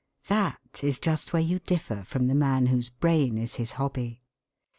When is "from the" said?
2.01-2.33